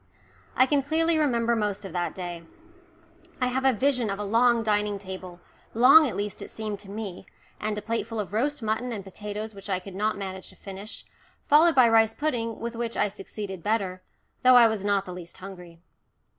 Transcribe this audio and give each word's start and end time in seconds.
I 0.55 0.65
can 0.65 0.81
clearly 0.81 1.19
remember 1.19 1.55
most 1.55 1.85
of 1.85 1.93
that 1.93 2.15
day. 2.15 2.43
I 3.39 3.49
have 3.49 3.65
a 3.65 3.71
vision 3.71 4.09
of 4.09 4.17
a 4.17 4.23
long 4.23 4.63
dining 4.63 4.97
table, 4.97 5.39
long 5.75 6.07
at 6.07 6.15
least 6.15 6.41
it 6.41 6.49
seemed 6.49 6.79
to 6.79 6.89
me, 6.89 7.27
and 7.59 7.77
a 7.77 7.83
plateful 7.83 8.19
of 8.19 8.33
roast 8.33 8.63
mutton 8.63 8.91
and 8.91 9.03
potatoes 9.03 9.53
which 9.53 9.69
I 9.69 9.77
could 9.77 9.93
not 9.93 10.17
manage 10.17 10.49
to 10.49 10.55
finish, 10.55 11.05
followed 11.47 11.75
by 11.75 11.87
rice 11.87 12.15
pudding 12.15 12.59
with 12.59 12.75
which 12.75 12.97
I 12.97 13.09
succeeded 13.09 13.61
better, 13.61 14.01
though 14.41 14.55
I 14.55 14.65
was 14.67 14.83
not 14.83 15.05
the 15.05 15.13
least 15.13 15.37
hungry. 15.37 15.81